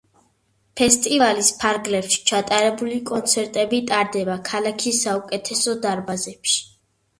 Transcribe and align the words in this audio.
ფესტივალის 0.79 1.51
ფარგლებში 1.63 2.21
ჩატარებული 2.31 2.97
კონცერტები 3.11 3.83
ტარდება 3.93 4.41
ქალაქის 4.51 5.05
საუკეთესო 5.05 5.79
დარბაზებში. 5.87 6.61